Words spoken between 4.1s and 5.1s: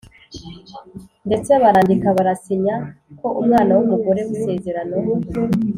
wisezerano